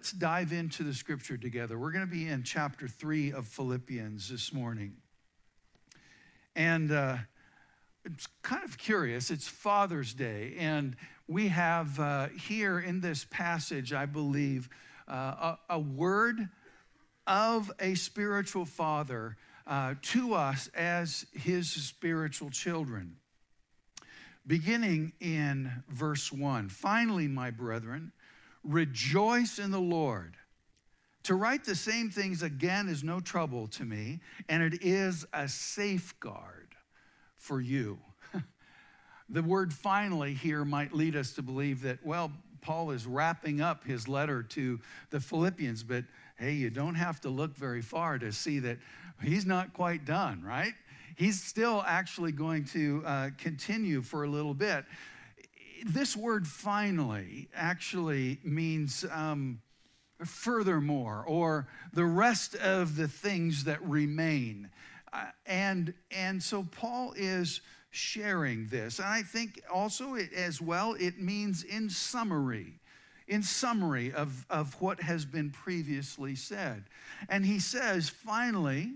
[0.00, 1.78] let's dive into the scripture together.
[1.78, 4.94] We're going to be in chapter 3 of Philippians this morning.
[6.56, 7.18] And uh,
[8.06, 9.30] it's kind of curious.
[9.30, 10.96] It's Father's Day, and
[11.28, 14.70] we have uh, here in this passage, I believe,
[15.06, 16.48] uh, a, a, word
[17.26, 19.36] of a spiritual father
[19.66, 23.16] uh, to us as his spiritual children.
[24.46, 28.12] Beginning in verse 1 Finally, my brethren,
[28.62, 30.36] rejoice in the Lord.
[31.24, 35.48] To write the same things again is no trouble to me, and it is a
[35.48, 36.74] safeguard
[37.36, 37.98] for you.
[39.28, 42.32] the word finally here might lead us to believe that, well,
[42.62, 46.04] Paul is wrapping up his letter to the Philippians, but
[46.36, 48.78] hey, you don't have to look very far to see that
[49.22, 50.74] he's not quite done, right?
[51.16, 54.84] He's still actually going to uh, continue for a little bit.
[55.84, 59.60] This word finally actually means um,
[60.24, 64.68] furthermore, or the rest of the things that remain.
[65.12, 68.98] Uh, and, and so Paul is sharing this.
[68.98, 72.78] And I think also it, as well, it means in summary,
[73.26, 76.84] in summary of, of what has been previously said.
[77.28, 78.92] And he says, finally,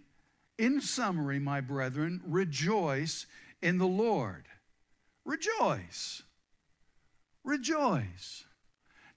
[0.59, 3.27] in summary, my brethren, rejoice
[3.63, 4.45] in the Lord.
[5.25, 6.23] Rejoice.
[7.45, 8.45] Rejoice.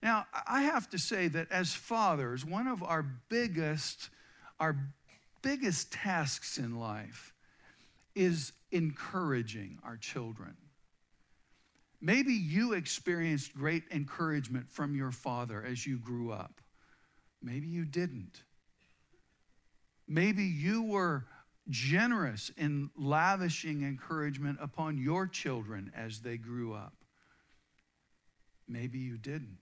[0.04, 4.10] Now, I have to say that as fathers, one of our biggest,
[4.60, 4.78] our
[5.42, 7.34] biggest tasks in life
[8.14, 10.56] is encouraging our children.
[12.00, 16.62] Maybe you experienced great encouragement from your father as you grew up.
[17.42, 18.44] Maybe you didn't.
[20.08, 21.26] Maybe you were
[21.70, 26.97] generous in lavishing encouragement upon your children as they grew up.
[28.68, 29.58] Maybe you didn't.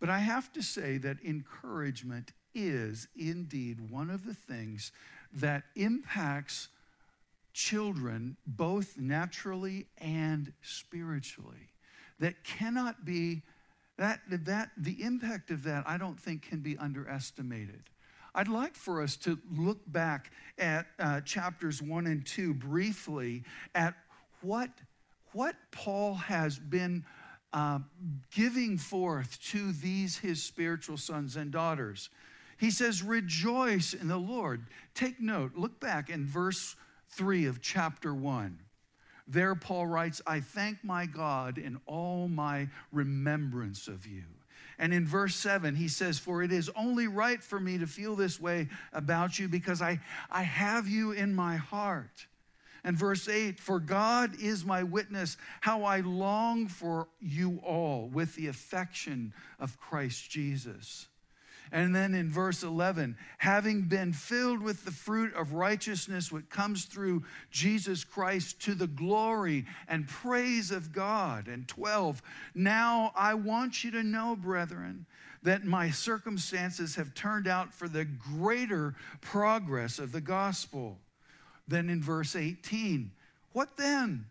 [0.00, 4.92] But I have to say that encouragement is indeed one of the things
[5.32, 6.68] that impacts
[7.52, 11.70] children both naturally and spiritually.
[12.20, 13.42] That cannot be,
[13.96, 17.84] that, that, the impact of that I don't think can be underestimated.
[18.34, 23.44] I'd like for us to look back at uh, chapters one and two briefly
[23.74, 23.94] at
[24.42, 24.70] what,
[25.32, 27.04] what Paul has been
[27.54, 27.78] uh,
[28.32, 32.10] giving forth to these his spiritual sons and daughters.
[32.58, 34.66] He says, Rejoice in the Lord.
[34.94, 36.74] Take note, look back in verse
[37.10, 38.58] 3 of chapter 1.
[39.28, 44.24] There, Paul writes, I thank my God in all my remembrance of you.
[44.76, 48.16] And in verse 7, he says, For it is only right for me to feel
[48.16, 52.26] this way about you because I, I have you in my heart.
[52.84, 58.34] And verse 8, For God is my witness, how I long for you all with
[58.34, 61.08] the affection of Christ Jesus.
[61.72, 66.84] And then in verse 11, having been filled with the fruit of righteousness which comes
[66.84, 71.48] through Jesus Christ to the glory and praise of God.
[71.48, 72.22] And 12,
[72.54, 75.06] now I want you to know, brethren,
[75.42, 80.98] that my circumstances have turned out for the greater progress of the gospel.
[81.66, 83.10] Then in verse 18,
[83.52, 84.26] what then?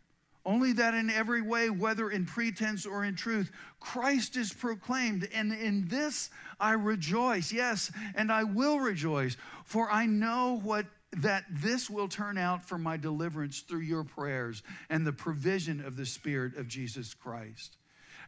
[0.45, 3.49] Only that in every way, whether in pretense or in truth,
[3.79, 5.29] Christ is proclaimed.
[5.33, 6.29] And in this
[6.59, 7.51] I rejoice.
[7.51, 10.85] Yes, and I will rejoice, for I know what
[11.17, 15.95] that this will turn out for my deliverance through your prayers and the provision of
[15.95, 17.77] the Spirit of Jesus Christ.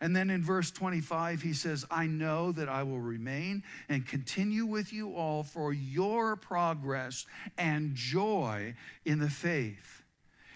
[0.01, 4.65] And then in verse 25, he says, I know that I will remain and continue
[4.65, 7.25] with you all for your progress
[7.57, 10.03] and joy in the faith.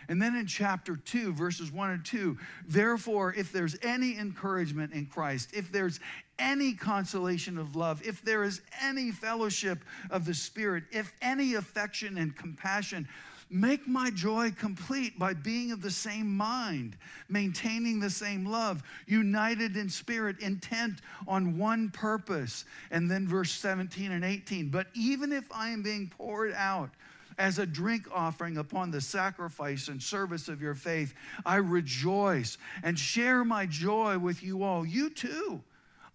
[0.10, 2.36] And then in chapter 2, verses 1 and 2,
[2.68, 6.00] therefore, if there's any encouragement in Christ, if there's
[6.40, 12.18] any consolation of love, if there is any fellowship of the Spirit, if any affection
[12.18, 13.08] and compassion,
[13.50, 16.96] Make my joy complete by being of the same mind,
[17.30, 22.66] maintaining the same love, united in spirit, intent on one purpose.
[22.92, 24.70] And then verse 17 and 18.
[24.70, 26.92] But even if I am being poured out
[27.40, 31.16] as a drink offering upon the sacrifice and service of your faith.
[31.46, 34.86] I rejoice and share my joy with you all.
[34.86, 35.64] You too.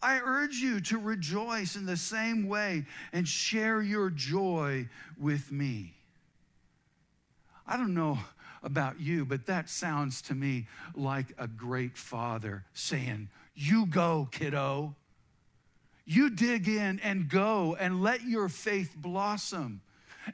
[0.02, 2.84] I urge you to rejoice in the same way
[3.14, 4.87] and share your joy
[5.19, 5.94] with me.
[7.66, 8.19] I don't know
[8.62, 14.94] about you, but that sounds to me like a great father saying, You go, kiddo.
[16.06, 19.81] You dig in and go and let your faith blossom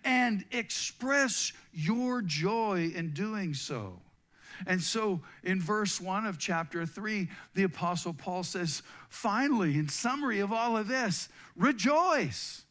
[0.05, 4.01] and express your joy in doing so.
[4.67, 10.41] And so in verse 1 of chapter 3, the Apostle Paul says, finally, in summary
[10.41, 12.65] of all of this, rejoice.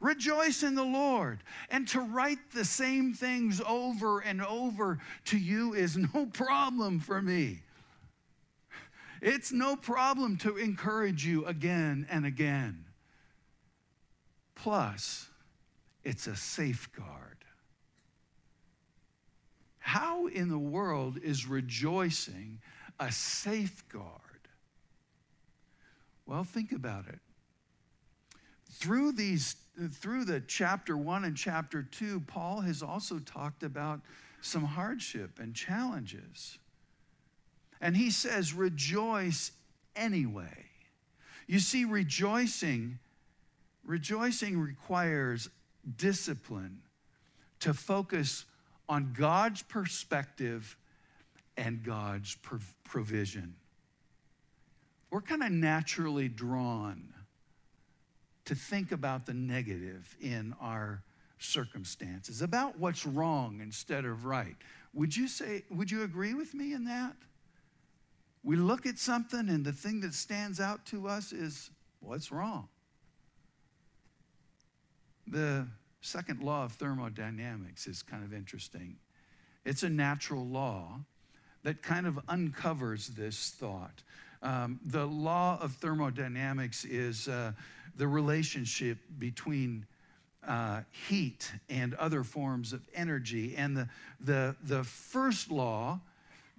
[0.00, 1.42] Rejoice in the Lord.
[1.70, 7.22] And to write the same things over and over to you is no problem for
[7.22, 7.60] me.
[9.22, 12.84] It's no problem to encourage you again and again.
[14.54, 15.28] Plus,
[16.04, 17.36] it's a safeguard.
[19.78, 22.60] How in the world is rejoicing
[22.98, 24.12] a safeguard?
[26.26, 27.20] Well, think about it.
[28.70, 29.56] Through these
[29.92, 34.00] through the chapter 1 and chapter 2, Paul has also talked about
[34.40, 36.58] some hardship and challenges.
[37.80, 39.52] And he says, rejoice
[39.94, 40.66] anyway.
[41.46, 42.98] You see, rejoicing,
[43.84, 45.48] rejoicing requires
[45.96, 46.80] discipline
[47.60, 48.44] to focus
[48.88, 50.76] on God's perspective
[51.56, 52.36] and God's
[52.84, 53.54] provision.
[55.10, 57.12] We're kind of naturally drawn
[58.46, 61.02] to think about the negative in our
[61.38, 64.56] circumstances, about what's wrong instead of right.
[64.94, 67.14] Would you say, would you agree with me in that?
[68.42, 71.70] We look at something and the thing that stands out to us is
[72.00, 72.68] what's wrong?
[75.26, 75.66] The
[76.00, 78.96] second law of thermodynamics is kind of interesting.
[79.64, 81.00] It's a natural law
[81.64, 84.04] that kind of uncovers this thought.
[84.40, 87.52] Um, the law of thermodynamics is uh,
[87.96, 89.86] the relationship between
[90.46, 93.54] uh, heat and other forms of energy.
[93.56, 93.88] And the,
[94.20, 96.00] the, the first law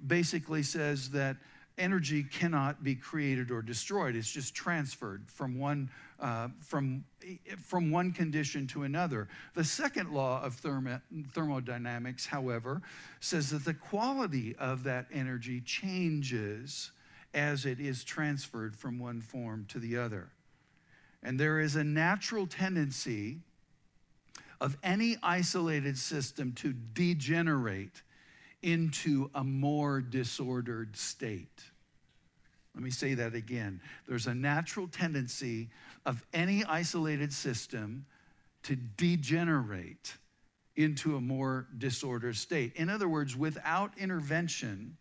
[0.05, 1.37] basically says that
[1.77, 4.15] energy cannot be created or destroyed.
[4.15, 5.89] It's just transferred from one,
[6.19, 7.03] uh, from,
[7.63, 9.27] from one condition to another.
[9.53, 10.99] The second law of thermo,
[11.33, 12.81] thermodynamics, however,
[13.19, 16.91] says that the quality of that energy changes
[17.33, 20.29] as it is transferred from one form to the other.
[21.27, 23.39] And there is a natural tendency
[24.61, 28.01] of any isolated system to degenerate
[28.61, 31.65] into a more disordered state.
[32.73, 33.81] Let me say that again.
[34.07, 35.67] There's a natural tendency
[36.05, 38.05] of any isolated system
[38.63, 40.15] to degenerate
[40.77, 42.73] into a more disordered state.
[42.77, 44.95] In other words, without intervention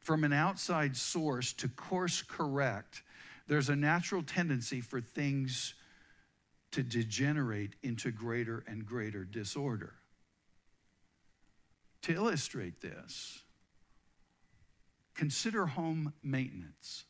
[0.00, 3.04] from an outside source to course correct
[3.50, 5.74] there's a natural tendency for things
[6.70, 9.94] to degenerate into greater and greater disorder.
[12.02, 13.42] To illustrate this,
[15.16, 17.06] consider home maintenance.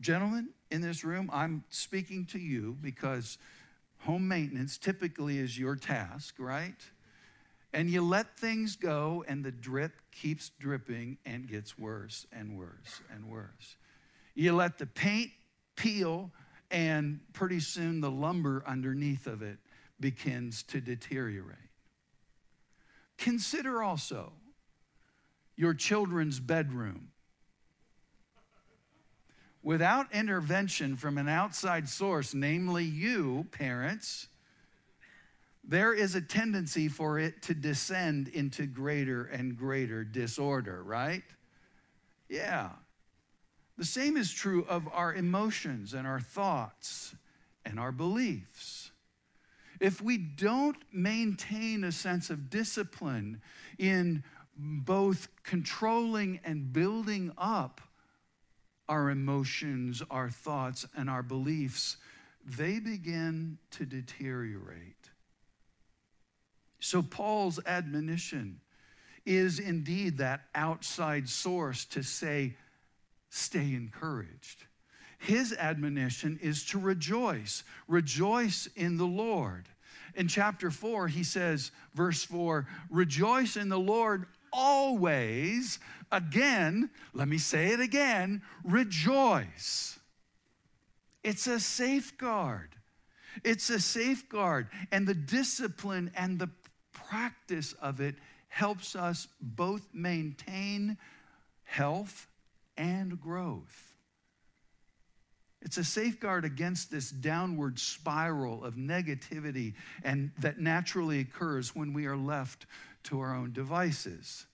[0.00, 3.38] Gentlemen in this room, I'm speaking to you because
[3.98, 6.82] home maintenance typically is your task, right?
[7.72, 13.00] And you let things go, and the drip keeps dripping and gets worse and worse
[13.08, 13.76] and worse.
[14.34, 15.30] You let the paint
[15.76, 16.30] peel,
[16.70, 19.58] and pretty soon the lumber underneath of it
[20.00, 21.58] begins to deteriorate.
[23.18, 24.32] Consider also
[25.56, 27.08] your children's bedroom.
[29.62, 34.26] Without intervention from an outside source, namely you, parents,
[35.62, 41.22] there is a tendency for it to descend into greater and greater disorder, right?
[42.28, 42.70] Yeah.
[43.82, 47.16] The same is true of our emotions and our thoughts
[47.64, 48.92] and our beliefs.
[49.80, 53.42] If we don't maintain a sense of discipline
[53.78, 54.22] in
[54.56, 57.80] both controlling and building up
[58.88, 61.96] our emotions, our thoughts, and our beliefs,
[62.46, 65.10] they begin to deteriorate.
[66.78, 68.60] So, Paul's admonition
[69.26, 72.54] is indeed that outside source to say,
[73.32, 74.64] stay encouraged.
[75.18, 77.64] His admonition is to rejoice.
[77.88, 79.68] Rejoice in the Lord.
[80.14, 85.78] In chapter 4, he says, verse 4, rejoice in the Lord always.
[86.10, 89.98] Again, let me say it again rejoice.
[91.24, 92.76] It's a safeguard.
[93.44, 94.68] It's a safeguard.
[94.90, 96.50] And the discipline and the
[96.92, 98.16] practice of it
[98.48, 100.98] helps us both maintain
[101.64, 102.26] health
[102.76, 103.92] and growth.
[105.60, 112.06] It's a safeguard against this downward spiral of negativity and that naturally occurs when we
[112.06, 112.66] are left
[113.04, 114.46] to our own devices.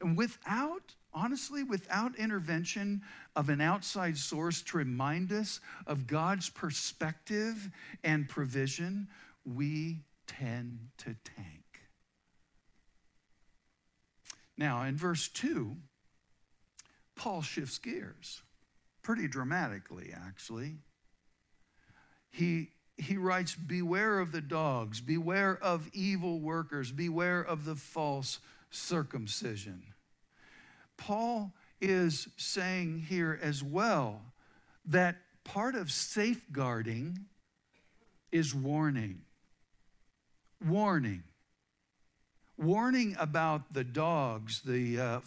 [0.00, 3.02] And without, honestly, without intervention
[3.36, 7.70] of an outside source to remind us of God's perspective
[8.02, 9.08] and provision,
[9.44, 11.80] we tend to tank.
[14.56, 15.76] Now, in verse 2,
[17.16, 18.42] Paul shifts gears
[19.02, 20.78] pretty dramatically, actually.
[22.30, 28.40] He, he writes, Beware of the dogs, beware of evil workers, beware of the false
[28.70, 29.82] circumcision.
[30.96, 34.22] Paul is saying here as well
[34.86, 37.26] that part of safeguarding
[38.32, 39.20] is warning.
[40.66, 41.22] Warning.
[42.56, 45.20] Warning about the dogs, the, uh,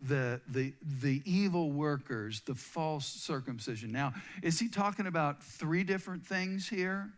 [0.00, 3.90] the, the, the evil workers, the false circumcision.
[3.92, 7.12] Now, is he talking about three different things here?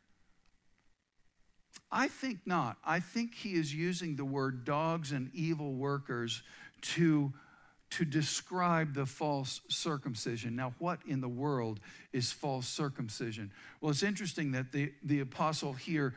[1.90, 2.76] I think not.
[2.84, 6.42] I think he is using the word dogs and evil workers
[6.82, 7.32] to
[7.88, 10.56] to describe the false circumcision.
[10.56, 11.80] Now, what in the world
[12.12, 13.52] is false circumcision?
[13.80, 16.14] Well, it's interesting that the, the apostle here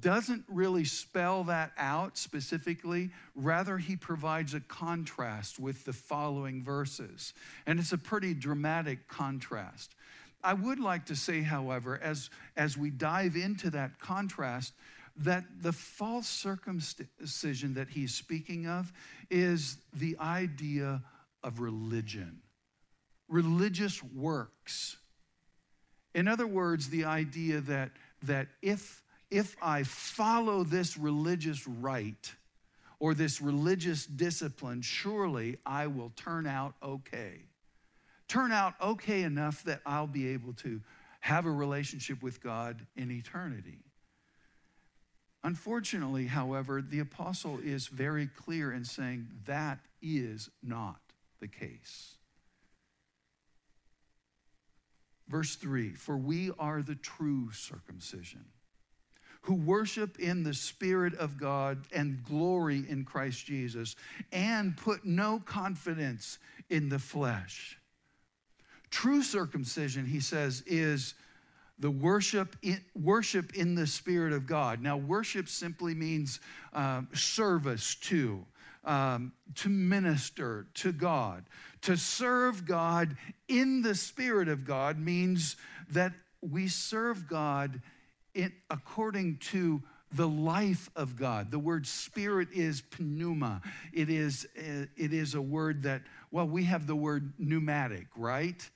[0.00, 3.10] doesn't really spell that out specifically.
[3.34, 7.34] Rather, he provides a contrast with the following verses.
[7.66, 9.94] And it's a pretty dramatic contrast.
[10.44, 14.72] I would like to say, however, as, as we dive into that contrast,
[15.16, 18.92] that the false circumcision that he's speaking of
[19.30, 21.02] is the idea
[21.44, 22.40] of religion,
[23.28, 24.96] religious works.
[26.14, 27.90] In other words, the idea that,
[28.22, 29.01] that if,
[29.32, 32.34] if I follow this religious rite
[33.00, 37.40] or this religious discipline, surely I will turn out okay.
[38.28, 40.82] Turn out okay enough that I'll be able to
[41.20, 43.78] have a relationship with God in eternity.
[45.42, 51.00] Unfortunately, however, the apostle is very clear in saying that is not
[51.40, 52.16] the case.
[55.26, 58.44] Verse 3 For we are the true circumcision,
[59.42, 63.96] who worship in the Spirit of God and glory in Christ Jesus,
[64.32, 66.38] and put no confidence
[66.70, 67.78] in the flesh.
[68.90, 71.14] True circumcision, he says, is
[71.78, 74.80] the worship in, worship in the Spirit of God.
[74.80, 76.38] Now, worship simply means
[76.72, 78.44] uh, service to,
[78.84, 81.44] um, to minister to God.
[81.82, 83.16] To serve God
[83.48, 85.56] in the Spirit of God means
[85.90, 87.80] that we serve God
[88.34, 89.82] in, according to
[90.14, 91.50] the life of God.
[91.50, 93.62] The word spirit is pneuma.
[93.92, 98.68] It is, eh, it is a word that, well, we have the word pneumatic, right?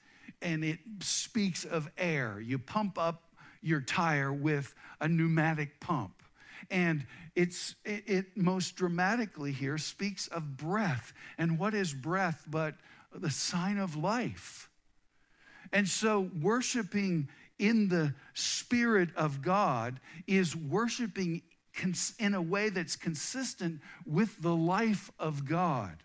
[0.42, 2.40] and it speaks of air.
[2.40, 3.22] You pump up
[3.62, 6.22] your tire with a pneumatic pump.
[6.70, 11.12] And it's, it, it, most dramatically here speaks of breath.
[11.38, 12.74] And what is breath but
[13.14, 14.68] the sign of life?
[15.72, 21.42] And so, worshiping in the Spirit of God is worshiping
[22.18, 26.02] in a way that's consistent with the life of God,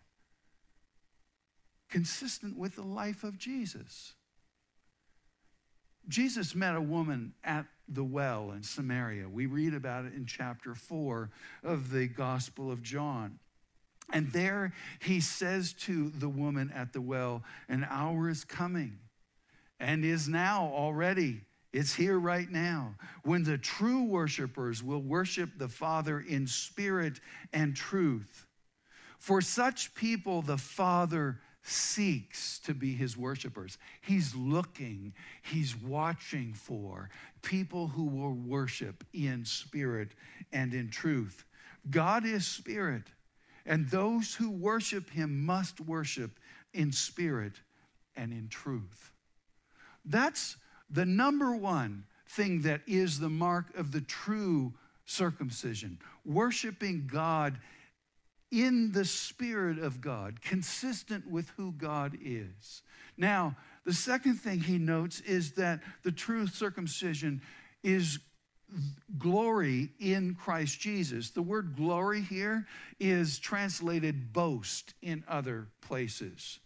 [1.89, 4.13] consistent with the life of Jesus.
[6.07, 9.29] Jesus met a woman at the well in Samaria.
[9.29, 11.29] We read about it in chapter 4
[11.63, 13.39] of the Gospel of John.
[14.11, 18.99] And there he says to the woman at the well, An hour is coming
[19.81, 21.41] and is now already.
[21.73, 27.19] It's here right now when the true worshipers will worship the Father in spirit
[27.51, 28.45] and truth.
[29.17, 33.77] For such people, the Father seeks to be his worshipers.
[34.01, 37.09] He's looking, he's watching for
[37.41, 40.09] people who will worship in spirit
[40.51, 41.45] and in truth.
[41.89, 43.03] God is spirit,
[43.65, 46.39] and those who worship him must worship
[46.73, 47.53] in spirit
[48.15, 49.11] and in truth.
[50.05, 50.57] That's
[50.89, 54.73] the number one thing that is the mark of the true
[55.05, 57.57] circumcision worshiping God
[58.51, 62.83] in the Spirit of God, consistent with who God is.
[63.17, 63.55] Now,
[63.85, 67.41] the second thing he notes is that the true circumcision
[67.83, 68.19] is
[69.17, 71.31] glory in Christ Jesus.
[71.31, 72.67] The word glory here
[72.99, 76.59] is translated boast in other places.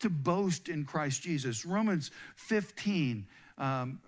[0.00, 1.64] To boast in Christ Jesus.
[1.64, 4.00] Romans 15 um,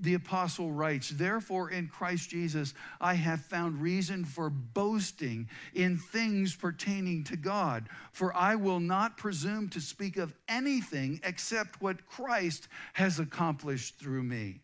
[0.00, 6.54] the apostle writes, Therefore, in Christ Jesus, I have found reason for boasting in things
[6.54, 7.88] pertaining to God.
[8.12, 14.22] For I will not presume to speak of anything except what Christ has accomplished through
[14.22, 14.60] me.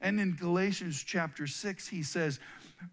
[0.00, 2.40] And in Galatians chapter 6, he says,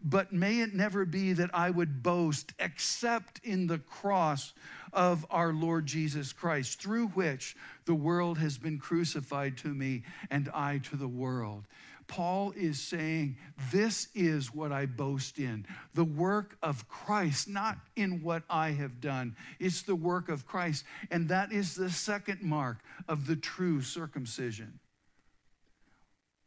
[0.03, 4.53] But may it never be that I would boast except in the cross
[4.93, 10.49] of our Lord Jesus Christ, through which the world has been crucified to me and
[10.53, 11.65] I to the world.
[12.07, 13.37] Paul is saying,
[13.71, 19.01] This is what I boast in the work of Christ, not in what I have
[19.01, 19.35] done.
[19.59, 20.85] It's the work of Christ.
[21.11, 22.77] And that is the second mark
[23.07, 24.79] of the true circumcision.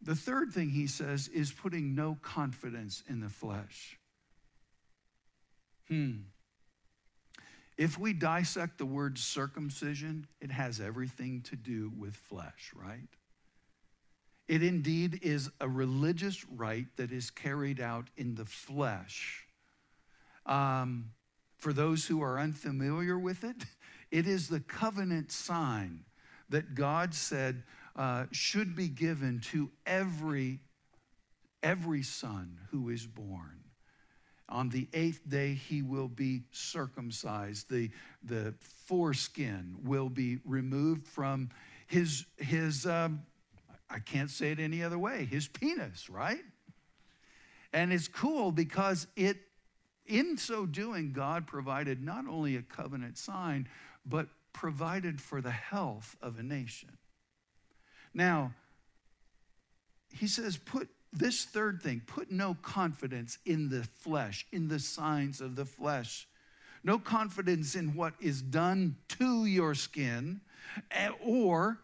[0.02, 3.98] The third thing he says is putting no confidence in the flesh.
[5.88, 6.12] Hmm.
[7.76, 13.08] If we dissect the word circumcision, it has everything to do with flesh, right?
[14.48, 19.46] It indeed is a religious rite that is carried out in the flesh.
[20.44, 21.12] Um,
[21.56, 23.64] for those who are unfamiliar with it,
[24.10, 26.04] it is the covenant sign
[26.48, 27.62] that God said
[27.96, 30.60] uh, should be given to every,
[31.62, 33.60] every son who is born.
[34.48, 37.70] On the eighth day, he will be circumcised.
[37.70, 37.90] The,
[38.24, 38.54] the
[38.86, 41.50] foreskin will be removed from
[41.86, 43.22] his, his um,
[43.88, 46.42] I can't say it any other way, his penis, right?
[47.72, 49.36] And it's cool because it,
[50.06, 53.68] in so doing, God provided not only a covenant sign,
[54.04, 56.90] but provided for the health of a nation.
[58.14, 58.52] Now,
[60.12, 65.40] he says, put this third thing put no confidence in the flesh, in the signs
[65.40, 66.28] of the flesh.
[66.82, 70.40] No confidence in what is done to your skin
[70.90, 71.78] eh, or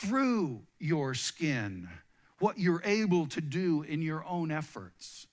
[0.00, 1.88] through your skin,
[2.38, 5.26] what you're able to do in your own efforts.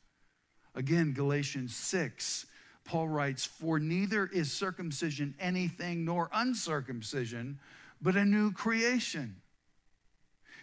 [0.74, 2.46] Again, Galatians 6,
[2.84, 7.60] Paul writes, For neither is circumcision anything nor uncircumcision,
[8.02, 9.38] but a new creation.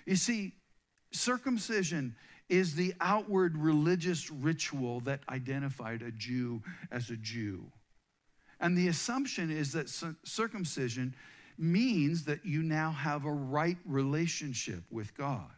[0.07, 0.53] You see,
[1.13, 2.17] circumcision
[2.49, 7.65] is the outward religious ritual that identified a Jew as a Jew.
[8.61, 9.89] And the assumption is that
[10.25, 11.15] circumcision
[11.59, 15.51] means that you now have a right relationship with God.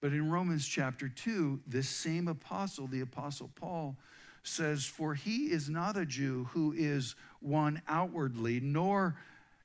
[0.00, 3.96] But in Romans chapter 2, this same apostle, the apostle Paul,
[4.42, 9.16] says, For he is not a Jew who is one outwardly, nor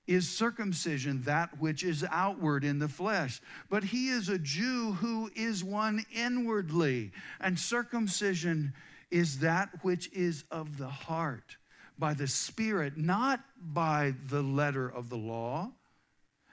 [0.09, 5.29] is circumcision that which is outward in the flesh, but he is a Jew who
[5.35, 7.11] is one inwardly.
[7.39, 8.73] And circumcision
[9.11, 11.57] is that which is of the heart,
[11.99, 15.71] by the Spirit, not by the letter of the law.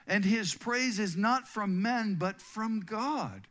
[0.07, 3.49] And his praise is not from men, but from God.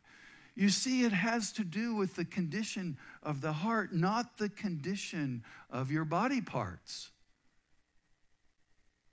[0.54, 5.42] You see, it has to do with the condition of the heart, not the condition
[5.68, 7.10] of your body parts.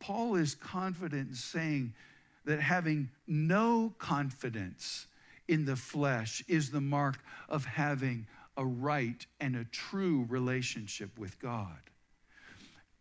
[0.04, 1.94] Paul is confident in saying
[2.44, 5.08] that having no confidence
[5.48, 11.40] in the flesh is the mark of having a right and a true relationship with
[11.40, 11.80] God.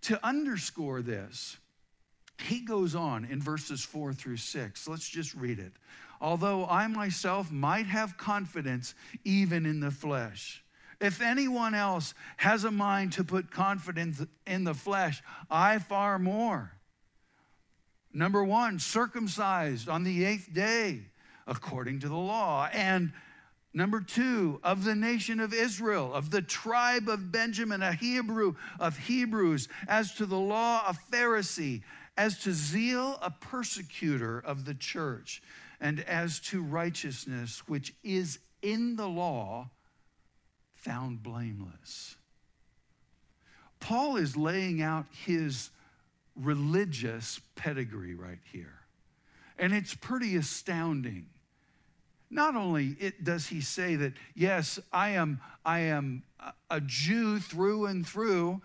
[0.02, 1.56] To underscore this,
[2.38, 4.86] he goes on in verses four through six.
[4.86, 5.72] Let's just read it.
[6.20, 10.62] Although I myself might have confidence even in the flesh.
[11.00, 16.70] If anyone else has a mind to put confidence in the flesh, I far more.
[18.12, 21.02] Number one, circumcised on the eighth day
[21.46, 22.68] according to the law.
[22.72, 23.12] And
[23.72, 28.98] number two, of the nation of Israel, of the tribe of Benjamin, a Hebrew of
[28.98, 31.82] Hebrews, as to the law, a Pharisee,
[32.16, 35.42] as to zeal, a persecutor of the church,
[35.80, 39.70] and as to righteousness, which is in the law,
[40.74, 42.16] found blameless.
[43.80, 45.70] Paul is laying out his
[46.36, 48.74] religious pedigree right here.
[49.58, 51.26] And it's pretty astounding.
[52.30, 56.22] Not only it, does he say that, yes, I am, I am
[56.70, 58.62] a Jew through and through,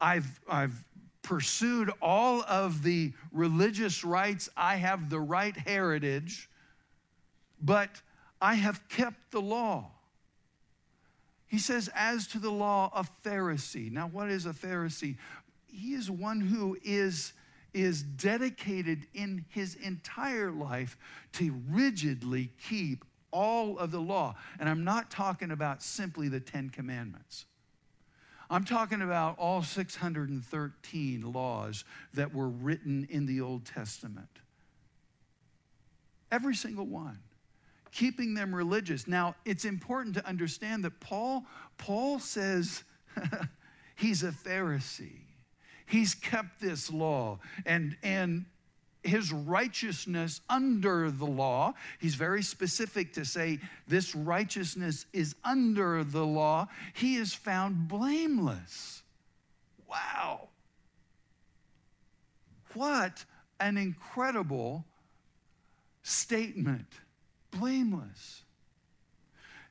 [0.00, 0.84] I've, I've
[1.22, 6.48] pursued all of the religious rites, I have the right heritage,
[7.60, 8.02] but
[8.40, 9.90] I have kept the law.
[11.46, 13.92] He says, as to the law, a Pharisee.
[13.92, 15.16] Now, what is a Pharisee?
[15.72, 17.32] He is one who is,
[17.72, 20.96] is dedicated in his entire life
[21.32, 24.34] to rigidly keep all of the law.
[24.60, 27.46] And I'm not talking about simply the Ten Commandments.
[28.50, 34.28] I'm talking about all 613 laws that were written in the Old Testament.
[36.30, 37.18] Every single one.
[37.92, 39.06] Keeping them religious.
[39.06, 41.44] Now, it's important to understand that Paul,
[41.78, 42.84] Paul says
[43.96, 45.21] he's a Pharisee.
[45.86, 48.46] He's kept this law and, and
[49.02, 51.74] his righteousness under the law.
[52.00, 56.68] He's very specific to say this righteousness is under the law.
[56.94, 59.02] He is found blameless.
[59.88, 60.48] Wow.
[62.74, 63.24] What
[63.60, 64.84] an incredible
[66.02, 66.86] statement.
[67.50, 68.42] Blameless.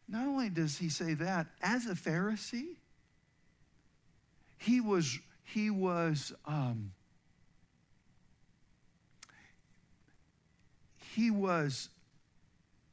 [0.08, 2.76] not only does he say that, as a Pharisee,
[4.58, 5.18] he was,
[5.54, 6.92] he was, um,
[11.14, 11.90] he was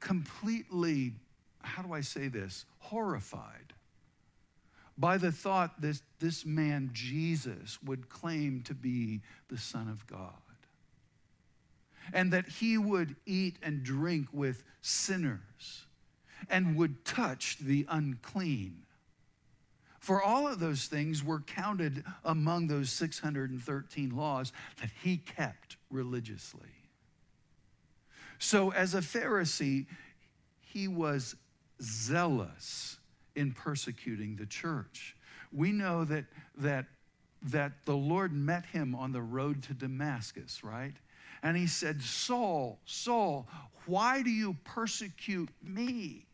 [0.00, 1.12] completely,
[1.62, 3.72] how do I say this, horrified
[4.96, 10.32] by the thought that this man, Jesus, would claim to be the Son of God.
[12.12, 15.86] And that he would eat and drink with sinners
[16.50, 18.82] and would touch the unclean.
[19.98, 26.68] For all of those things were counted among those 613 laws that he kept religiously.
[28.38, 29.86] So, as a Pharisee,
[30.60, 31.34] he was
[31.82, 32.98] zealous
[33.34, 35.16] in persecuting the church.
[35.52, 36.26] We know that,
[36.58, 36.86] that,
[37.42, 40.94] that the Lord met him on the road to Damascus, right?
[41.42, 43.48] And he said, Saul, Saul,
[43.86, 46.27] why do you persecute me?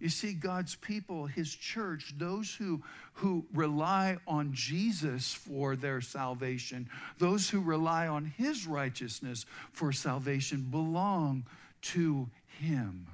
[0.00, 2.82] You see, God's people, His church, those who,
[3.14, 10.68] who rely on Jesus for their salvation, those who rely on His righteousness for salvation,
[10.70, 11.44] belong
[11.82, 12.28] to
[12.60, 13.08] Him.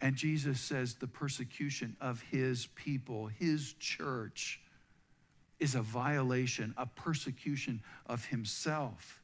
[0.00, 4.60] And Jesus says the persecution of His people, His church,
[5.60, 9.20] is a violation, a persecution of Himself.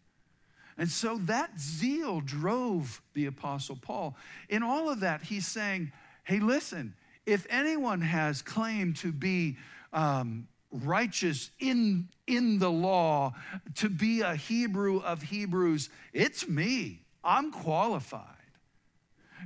[0.78, 4.16] And so that zeal drove the Apostle Paul.
[4.48, 5.92] In all of that, he's saying,
[6.24, 6.94] hey, listen,
[7.26, 9.56] if anyone has claimed to be
[9.92, 13.34] um, righteous in, in the law,
[13.76, 17.02] to be a Hebrew of Hebrews, it's me.
[17.22, 18.26] I'm qualified.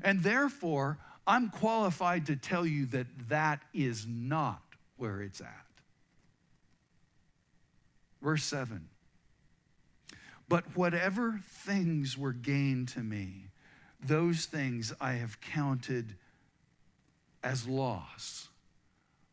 [0.03, 4.62] And therefore, I'm qualified to tell you that that is not
[4.97, 5.67] where it's at.
[8.23, 8.89] Verse 7
[10.49, 13.51] But whatever things were gained to me,
[14.01, 16.15] those things I have counted
[17.47, 18.49] as loss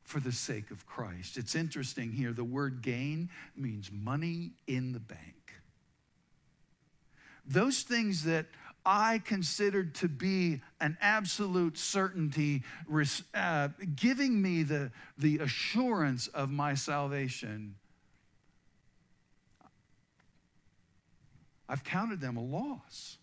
[0.04, 1.36] for the sake of Christ.
[1.36, 2.32] It's interesting here.
[2.32, 5.56] The word gain means money in the bank.
[7.44, 8.46] Those things that
[8.86, 12.62] I considered to be an absolute certainty,
[13.34, 17.74] uh, giving me the, the assurance of my salvation,
[21.68, 23.18] I've counted them a loss.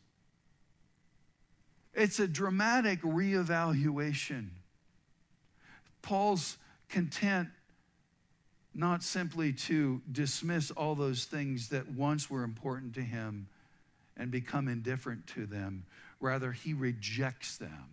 [1.94, 4.48] It's a dramatic reevaluation.
[6.02, 6.56] Paul's
[6.88, 7.48] content
[8.74, 13.48] not simply to dismiss all those things that once were important to him
[14.16, 15.84] and become indifferent to them.
[16.20, 17.88] Rather, he rejects them.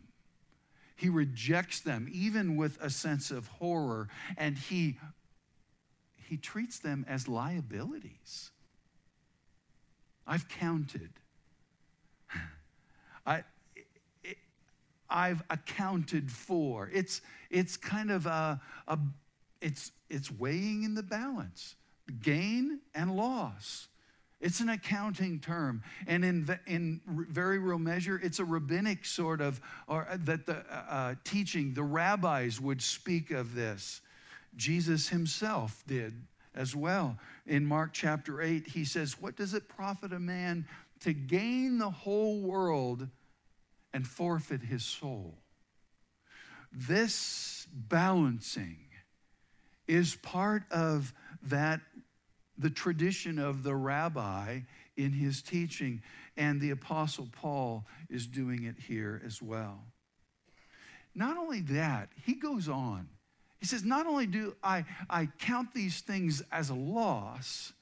[0.96, 4.98] He rejects them even with a sense of horror, and he,
[6.28, 8.52] he treats them as liabilities.
[10.26, 11.12] I've counted.
[13.26, 13.44] I,
[15.10, 16.90] I've accounted for.
[16.94, 19.00] It's, it's kind of a, a
[19.62, 21.76] it's, it's weighing in the balance,
[22.22, 23.88] gain and loss.
[24.40, 25.82] It's an accounting term.
[26.06, 30.58] And in, in very real measure, it's a rabbinic sort of, or uh, that the
[30.58, 34.02] uh, uh, teaching, the rabbis would speak of this.
[34.56, 36.14] Jesus himself did
[36.54, 37.18] as well.
[37.46, 40.66] In Mark chapter 8, he says, What does it profit a man
[41.02, 43.08] to gain the whole world
[43.98, 45.34] and forfeit his soul.
[46.72, 48.78] This balancing
[49.88, 51.82] is part of that
[52.60, 54.60] the tradition of the rabbi
[54.98, 56.04] in his teaching
[56.38, 59.80] and the apostle Paul is doing it here as well.
[61.16, 63.08] Not only that, he goes on.
[63.60, 67.74] He says, Not only do I, I count these things as a loss,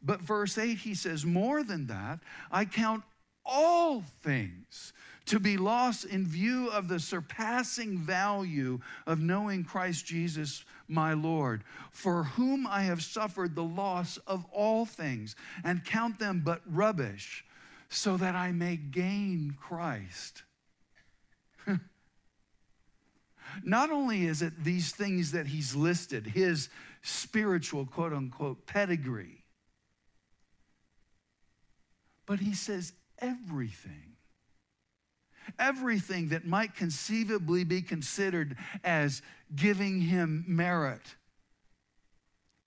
[0.00, 2.20] but verse 8, he says, More than that,
[2.52, 3.02] I count
[3.44, 4.92] all things
[5.26, 11.64] to be lost in view of the surpassing value of knowing Christ Jesus, my Lord,
[11.90, 15.34] for whom I have suffered the loss of all things
[15.64, 17.44] and count them but rubbish,
[17.88, 20.44] so that I may gain Christ.
[23.64, 26.68] Not only is it these things that he's listed, his
[27.02, 29.42] spiritual quote unquote pedigree,
[32.26, 34.15] but he says everything
[35.58, 39.22] everything that might conceivably be considered as
[39.54, 41.16] giving him merit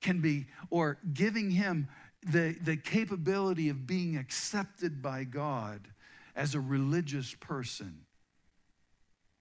[0.01, 1.87] can be, or giving him
[2.25, 5.87] the, the capability of being accepted by God
[6.35, 8.05] as a religious person.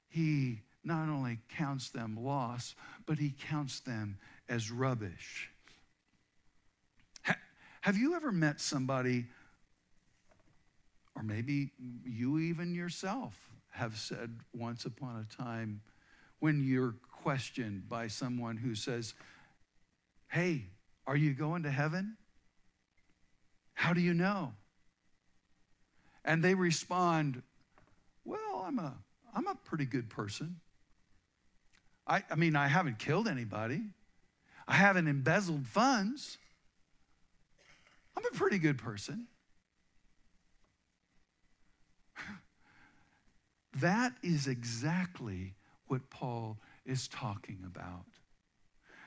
[0.09, 2.74] He not only counts them loss,
[3.07, 5.51] but he counts them as rubbish.
[7.24, 7.37] Ha,
[7.83, 9.27] have you ever met somebody
[11.18, 11.72] or maybe
[12.04, 13.35] you even yourself
[13.70, 15.81] have said once upon a time
[16.38, 19.14] when you're questioned by someone who says,
[20.28, 20.66] Hey,
[21.09, 22.16] are you going to heaven?
[23.74, 24.52] How do you know?
[26.24, 27.42] And they respond,
[28.24, 28.94] Well, I'm a,
[29.35, 30.61] I'm a pretty good person.
[32.07, 33.83] I, I mean, I haven't killed anybody,
[34.68, 36.38] I haven't embezzled funds.
[38.16, 39.28] I'm a pretty good person.
[43.80, 45.54] That is exactly
[45.86, 48.06] what Paul is talking about.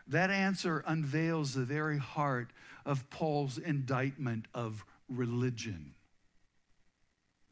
[0.08, 2.52] That answer unveils the very heart
[2.86, 5.94] of Paul's indictment of religion.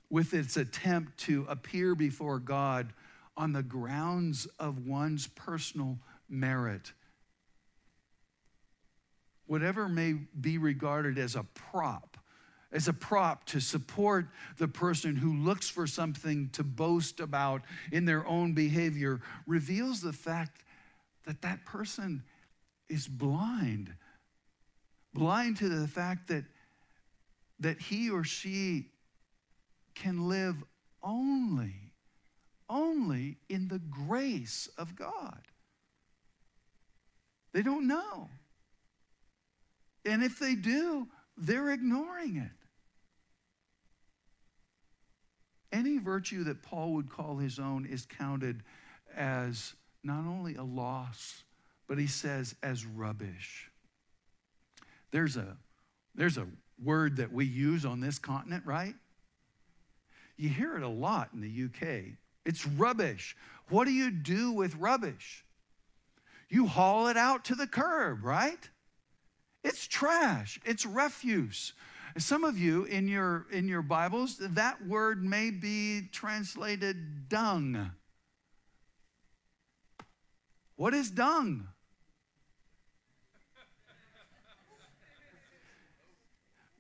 [0.10, 2.94] With its attempt to appear before God
[3.38, 6.94] on the grounds of one's personal merit.
[9.46, 12.09] Whatever may be regarded as a prop,
[12.72, 14.28] as a prop to support
[14.58, 20.14] the person who looks for something to boast about in their own behavior, reveals the
[20.14, 20.64] fact
[21.26, 22.24] that that person
[22.88, 23.94] is blind.
[25.14, 26.44] Blind to the fact that,
[27.60, 28.92] that he or she
[29.96, 30.56] can live
[31.02, 31.94] only,
[32.70, 35.42] only in the grace of God.
[37.52, 38.30] They don't know.
[40.06, 42.52] And if they do, they're ignoring it.
[45.80, 48.64] Any virtue that Paul would call his own is counted
[49.16, 51.46] as not only a loss,
[51.88, 53.72] but he says as rubbish.
[55.12, 55.56] There's a,
[56.16, 56.48] there's a
[56.84, 58.94] word that we use on this continent, right?
[60.36, 62.18] You hear it a lot in the UK.
[62.46, 63.38] It's rubbish.
[63.70, 65.46] What do you do with rubbish?
[66.50, 68.70] You haul it out to the curb, right?
[69.64, 71.72] It's trash, it's refuse.
[72.18, 77.92] Some of you in your in your Bibles, that word may be translated dung.
[80.76, 81.68] What is dung?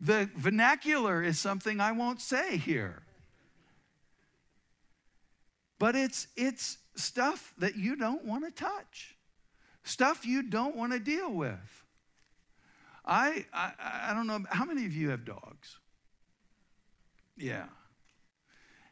[0.02, 3.04] The vernacular is something I won't say here.
[5.78, 9.15] But it's, it's stuff that you don't want to touch,
[9.84, 11.84] stuff you don't want to deal with.
[13.10, 13.72] I, I,
[14.10, 15.80] I don't know, how many of you have dogs?
[17.36, 17.65] Yeah.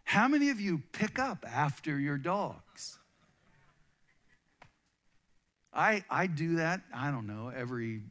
[0.04, 2.98] How many of you pick up after your dogs?
[5.72, 8.02] I, I do that, I don't know, every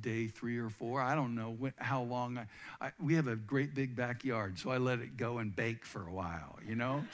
[0.00, 1.02] day three or four.
[1.02, 2.38] I don't know when, how long.
[2.38, 2.46] I,
[2.80, 6.08] I, we have a great big backyard, so I let it go and bake for
[6.08, 7.04] a while, you know?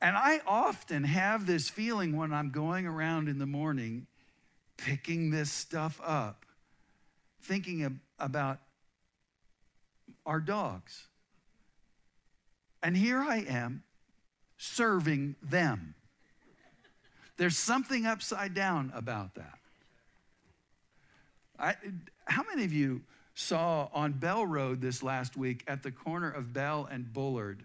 [0.00, 4.06] And I often have this feeling when I'm going around in the morning
[4.76, 6.46] picking this stuff up,
[7.42, 8.58] thinking of, about
[10.24, 11.08] our dogs.
[12.80, 13.82] And here I am
[14.56, 15.94] serving them.
[17.36, 19.58] There's something upside down about that.
[21.58, 21.74] I,
[22.26, 23.02] how many of you
[23.34, 27.64] saw on Bell Road this last week at the corner of Bell and Bullard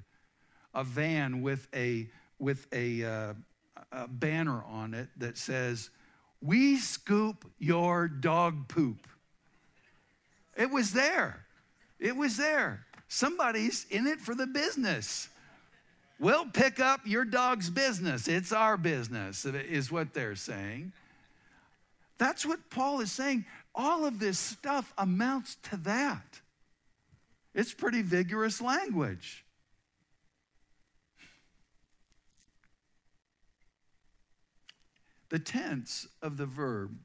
[0.73, 2.07] a van with a
[2.43, 3.33] with a, uh,
[3.91, 5.89] a banner on it that says,
[6.41, 9.07] "We scoop your dog poop."
[10.55, 11.45] It was there.
[11.99, 12.85] It was there.
[13.07, 15.29] Somebody's in it for the business.
[16.19, 18.27] We'll pick up your dog's business.
[18.27, 20.93] It's our business, is what they're saying.
[22.17, 23.45] That's what Paul is saying.
[23.75, 26.41] All of this stuff amounts to that.
[27.53, 29.43] It's pretty vigorous language.
[35.33, 36.95] The tense of the verb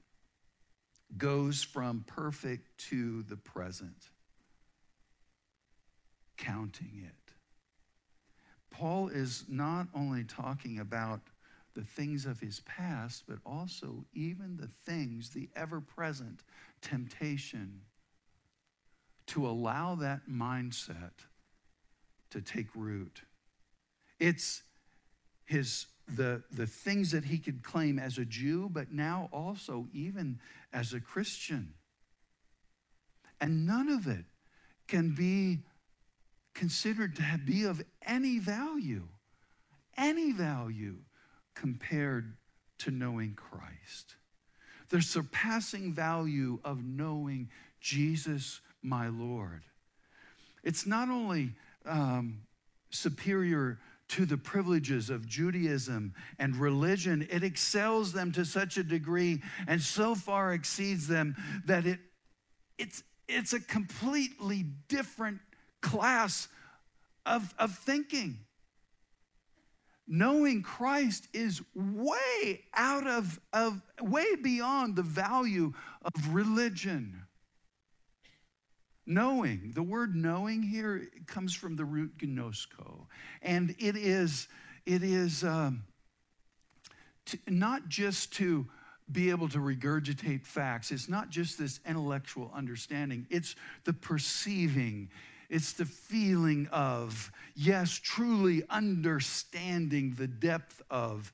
[1.16, 4.10] goes from perfect to the present,
[6.36, 7.32] counting it.
[8.70, 11.22] Paul is not only talking about
[11.72, 16.44] the things of his past, but also even the things, the ever present
[16.82, 17.80] temptation
[19.28, 21.12] to allow that mindset
[22.28, 23.22] to take root.
[24.20, 24.64] It's
[25.46, 30.38] his the, the things that he could claim as a Jew, but now also even
[30.72, 31.74] as a Christian.
[33.40, 34.24] And none of it
[34.86, 35.58] can be
[36.54, 39.06] considered to be of any value,
[39.96, 40.96] any value
[41.54, 42.36] compared
[42.78, 44.16] to knowing Christ.
[44.88, 49.62] The surpassing value of knowing Jesus, my Lord.
[50.64, 52.40] It's not only um,
[52.90, 59.42] superior to the privileges of Judaism and religion, it excels them to such a degree
[59.66, 61.98] and so far exceeds them that it,
[62.78, 65.40] it's, it's a completely different
[65.82, 66.48] class
[67.26, 68.38] of, of thinking.
[70.06, 77.27] Knowing Christ is way out of, of, way beyond the value of religion.
[79.10, 83.06] Knowing, the word knowing here comes from the root gnosko,
[83.40, 84.48] and it is,
[84.84, 85.82] it is um,
[87.24, 88.66] to, not just to
[89.10, 90.90] be able to regurgitate facts.
[90.90, 95.08] It's not just this intellectual understanding, it's the perceiving,
[95.48, 101.32] it's the feeling of, yes, truly understanding the depth of.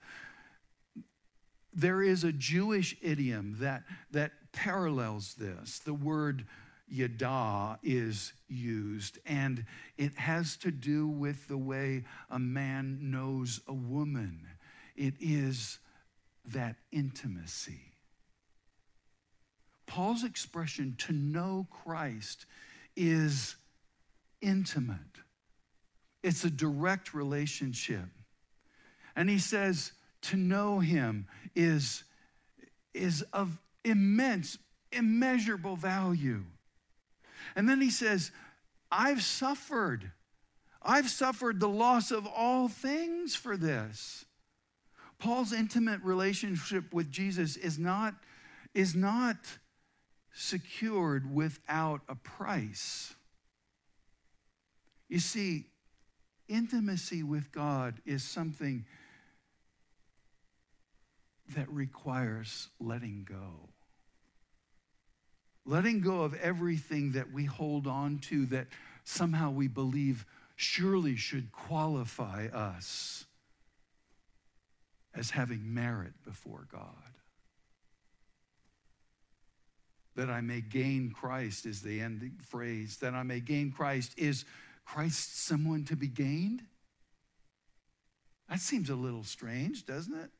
[1.72, 3.82] There is a Jewish idiom that,
[4.12, 5.80] that parallels this.
[5.80, 6.46] The word
[6.88, 9.64] yada is used, and
[9.96, 14.46] it has to do with the way a man knows a woman.
[14.96, 15.78] It is
[16.52, 17.80] that intimacy.
[19.86, 22.46] Paul's expression to know Christ
[22.96, 23.56] is
[24.40, 24.98] intimate,
[26.22, 28.08] it's a direct relationship.
[29.16, 29.92] And he says
[30.22, 32.02] to know him is,
[32.92, 34.58] is of immense,
[34.90, 36.42] immeasurable value.
[37.57, 38.30] And then he says,
[38.90, 40.11] I've suffered.
[40.83, 44.24] I've suffered the loss of all things for this.
[45.18, 48.14] Paul's intimate relationship with Jesus is not,
[48.74, 49.37] is not
[50.35, 53.14] secured without a price.
[55.09, 55.66] You see,
[56.48, 58.85] intimacy with God is something
[61.54, 63.68] that requires letting go.
[65.66, 68.66] Letting go of everything that we hold on to that
[69.05, 73.24] somehow we believe surely should qualify us
[75.14, 76.81] as having merit before God.
[80.16, 82.98] That I may gain Christ is the ending phrase.
[82.98, 84.12] That I may gain Christ.
[84.16, 84.44] Is
[84.85, 86.62] Christ someone to be gained?
[88.48, 90.31] That seems a little strange, doesn't it?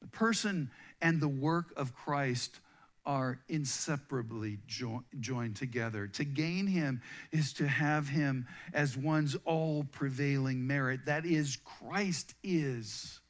[0.00, 0.70] The person
[1.00, 2.58] and the work of Christ
[3.04, 6.06] are inseparably jo- joined together.
[6.06, 11.06] To gain him is to have him as one's all prevailing merit.
[11.06, 13.20] That is, Christ is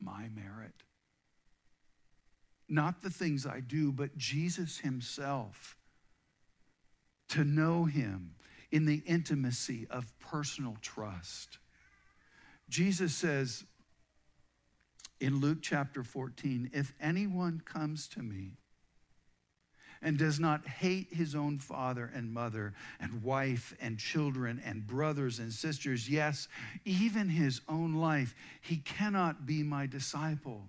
[0.00, 0.72] my merit.
[2.68, 5.76] Not the things I do, but Jesus himself.
[7.30, 8.34] To know him
[8.70, 11.58] in the intimacy of personal trust.
[12.68, 13.64] Jesus says
[15.20, 18.56] in Luke chapter 14, if anyone comes to me,
[20.02, 25.38] and does not hate his own father and mother and wife and children and brothers
[25.38, 26.48] and sisters, yes,
[26.84, 30.66] even his own life, he cannot be my disciple.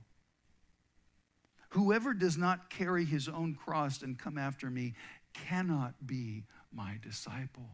[1.70, 4.94] Whoever does not carry his own cross and come after me
[5.34, 7.70] cannot be my disciple.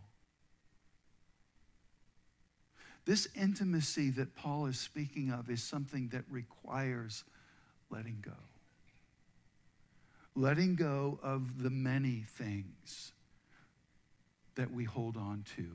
[3.03, 7.25] This intimacy that Paul is speaking of is something that requires
[7.89, 8.31] letting go
[10.39, 13.11] letting go of the many things
[14.55, 15.67] that we hold on to.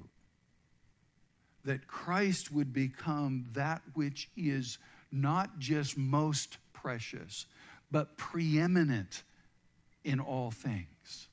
[1.65, 4.79] That Christ would become that which is
[5.13, 7.47] not just most precious,
[7.91, 9.23] but preeminent
[10.03, 11.29] in all things.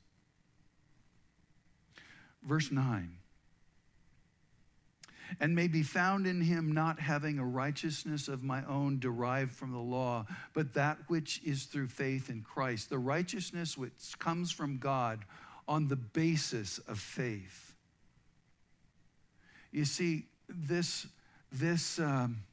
[2.44, 3.18] Verse 9
[5.40, 9.72] and may be found in him, not having a righteousness of my own derived from
[9.72, 14.78] the law, but that which is through faith in Christ, the righteousness which comes from
[14.78, 15.24] God
[15.68, 17.74] on the basis of faith.
[19.72, 21.08] You see, this,
[21.52, 22.44] this um,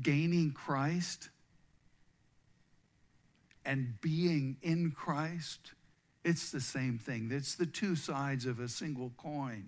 [0.00, 1.30] gaining Christ
[3.64, 5.72] and being in Christ,
[6.24, 7.30] it's the same thing.
[7.32, 9.66] It's the two sides of a single coin.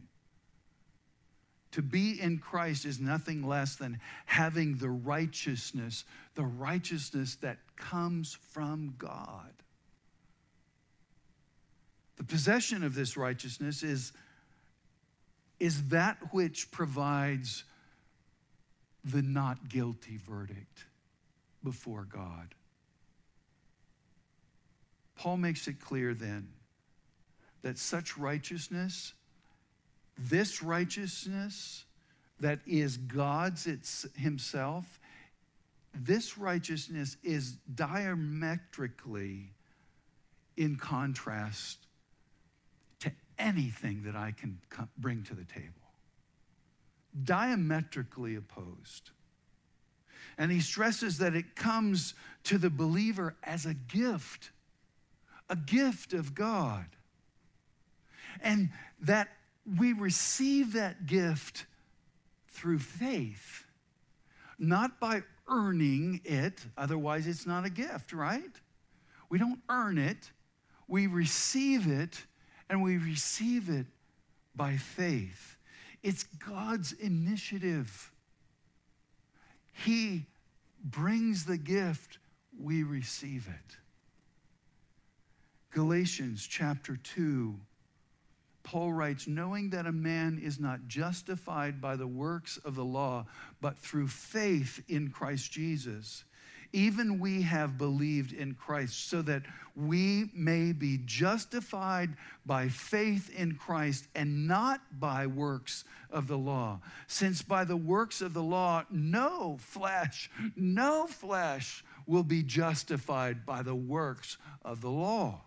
[1.72, 6.04] To be in Christ is nothing less than having the righteousness,
[6.34, 9.52] the righteousness that comes from God.
[12.16, 14.12] The possession of this righteousness is,
[15.60, 17.64] is that which provides
[19.04, 20.84] the not guilty verdict
[21.62, 22.54] before God.
[25.16, 26.48] Paul makes it clear then
[27.62, 29.12] that such righteousness
[30.28, 31.84] this righteousness
[32.40, 34.98] that is God's it's himself,
[35.94, 39.52] this righteousness is diametrically
[40.56, 41.78] in contrast
[43.00, 44.58] to anything that I can
[44.98, 45.66] bring to the table.
[47.24, 49.10] Diametrically opposed.
[50.38, 52.14] And he stresses that it comes
[52.44, 54.50] to the believer as a gift,
[55.48, 56.86] a gift of God.
[58.42, 59.28] And that
[59.78, 61.66] we receive that gift
[62.48, 63.64] through faith,
[64.58, 68.60] not by earning it, otherwise, it's not a gift, right?
[69.28, 70.30] We don't earn it,
[70.88, 72.24] we receive it,
[72.68, 73.86] and we receive it
[74.54, 75.56] by faith.
[76.02, 78.12] It's God's initiative.
[79.72, 80.26] He
[80.82, 82.18] brings the gift,
[82.58, 83.76] we receive it.
[85.70, 87.54] Galatians chapter 2
[88.70, 93.26] Paul writes, knowing that a man is not justified by the works of the law,
[93.60, 96.22] but through faith in Christ Jesus.
[96.72, 99.42] Even we have believed in Christ so that
[99.74, 102.10] we may be justified
[102.46, 106.80] by faith in Christ and not by works of the law.
[107.08, 113.62] Since by the works of the law, no flesh, no flesh will be justified by
[113.64, 115.40] the works of the law.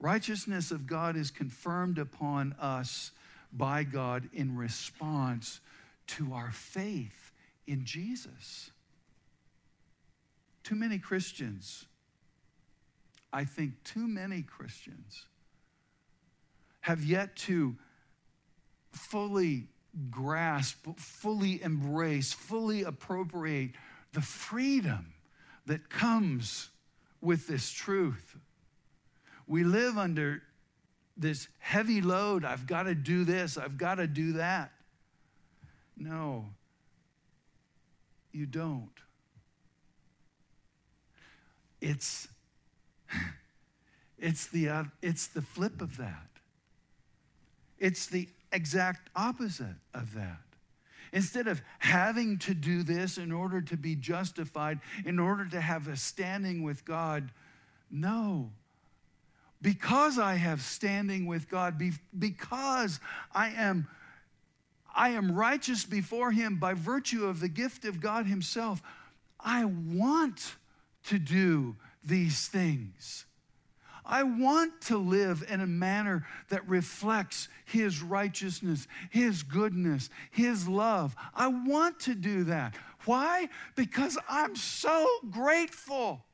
[0.00, 3.12] Righteousness of God is confirmed upon us
[3.52, 5.60] by God in response
[6.06, 7.32] to our faith
[7.66, 8.70] in Jesus.
[10.64, 11.84] Too many Christians,
[13.30, 15.26] I think too many Christians,
[16.80, 17.76] have yet to
[18.92, 19.66] fully
[20.10, 23.72] grasp, fully embrace, fully appropriate
[24.14, 25.12] the freedom
[25.66, 26.70] that comes
[27.20, 28.38] with this truth
[29.50, 30.42] we live under
[31.16, 32.44] this heavy load.
[32.44, 34.70] I've got to do this, I've got to do that.
[35.96, 36.46] No,
[38.30, 38.92] you don't.
[41.80, 42.28] It's,
[44.18, 46.28] it's, the, uh, it's the flip of that.
[47.80, 50.42] It's the exact opposite of that.
[51.12, 55.88] Instead of having to do this in order to be justified, in order to have
[55.88, 57.32] a standing with God,
[57.90, 58.52] no,
[59.62, 61.80] because I have standing with God,
[62.18, 63.00] because
[63.32, 63.88] I am,
[64.94, 68.82] I am righteous before Him by virtue of the gift of God Himself,
[69.38, 70.56] I want
[71.04, 73.26] to do these things.
[74.04, 81.14] I want to live in a manner that reflects His righteousness, His goodness, His love.
[81.34, 82.74] I want to do that.
[83.04, 83.48] Why?
[83.76, 86.24] Because I'm so grateful.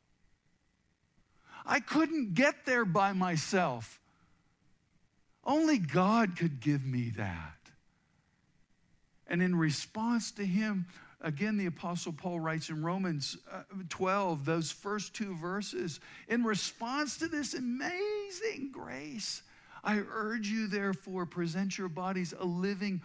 [1.66, 4.00] I couldn't get there by myself.
[5.44, 7.54] Only God could give me that.
[9.26, 10.86] And in response to him,
[11.20, 15.98] again, the Apostle Paul writes in Romans uh, 12, those first two verses,
[16.28, 19.42] in response to this amazing grace,
[19.82, 23.02] I urge you, therefore, present your bodies a living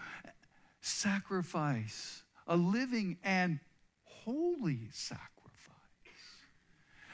[0.81, 3.59] sacrifice, a living and
[4.03, 5.30] holy sacrifice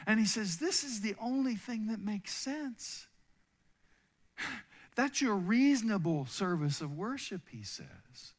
[0.07, 3.05] and he says, This is the only thing that makes sense.
[4.95, 8.33] That's your reasonable service of worship, he says.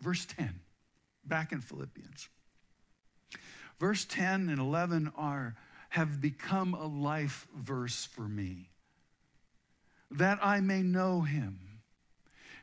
[0.00, 0.60] Verse 10,
[1.24, 2.28] back in Philippians.
[3.80, 5.56] Verse 10 and 11 are
[5.88, 8.70] have become a life verse for me.
[10.10, 11.58] That I may know him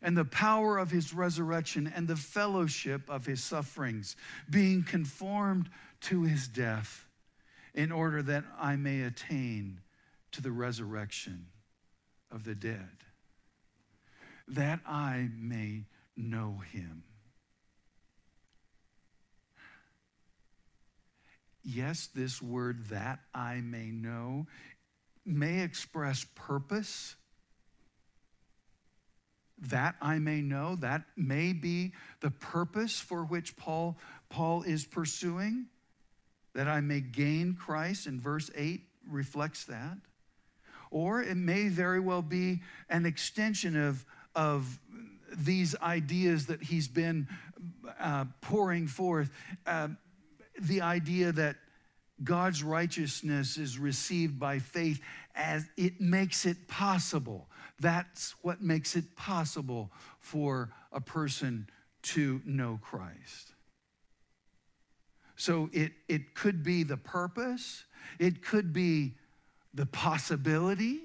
[0.01, 4.15] and the power of his resurrection and the fellowship of his sufferings,
[4.49, 5.69] being conformed
[6.01, 7.05] to his death,
[7.73, 9.81] in order that I may attain
[10.31, 11.47] to the resurrection
[12.31, 12.89] of the dead,
[14.47, 15.85] that I may
[16.17, 17.03] know him.
[21.63, 24.47] Yes, this word, that I may know,
[25.25, 27.15] may express purpose
[29.67, 30.75] that I may know.
[30.75, 33.97] That may be the purpose for which Paul,
[34.29, 35.65] Paul is pursuing,
[36.53, 39.97] that I may gain Christ, and verse 8 reflects that.
[40.91, 44.05] Or it may very well be an extension of,
[44.35, 44.79] of
[45.37, 47.27] these ideas that he's been
[47.99, 49.29] uh, pouring forth.
[49.65, 49.89] Uh,
[50.59, 51.57] the idea that
[52.23, 54.99] God's righteousness is received by faith
[55.35, 57.47] as it makes it possible
[57.79, 61.67] that's what makes it possible for a person
[62.01, 63.53] to know Christ.
[65.35, 67.85] So it, it could be the purpose,
[68.19, 69.15] it could be
[69.73, 70.99] the possibility.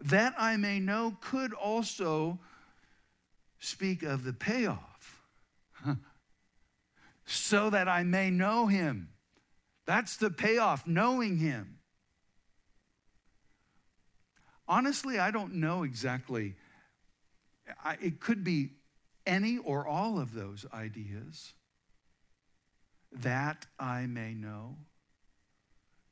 [0.00, 2.40] That I may know could also
[3.60, 5.22] speak of the payoff.
[7.26, 9.10] so that I may know him.
[9.86, 11.78] That's the payoff, knowing him.
[14.72, 16.54] Honestly, I don't know exactly.
[17.84, 18.70] I, it could be
[19.26, 21.52] any or all of those ideas
[23.12, 24.78] that I may know,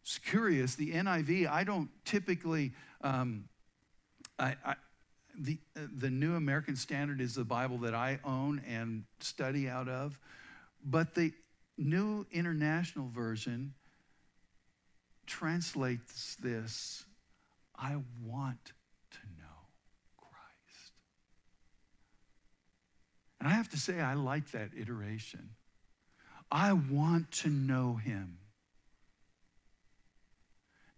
[0.02, 0.74] It's curious.
[0.74, 3.44] The NIV, I don't typically, um,
[4.38, 4.74] I, I,
[5.38, 10.20] the, the New American Standard is the Bible that I own and study out of.
[10.84, 11.32] But the
[11.78, 13.72] New International Version
[15.26, 17.06] translates this
[17.80, 18.72] I want
[19.12, 19.68] to know
[20.18, 20.92] Christ.
[23.40, 25.50] And I have to say, I like that iteration.
[26.52, 28.38] I want to know him.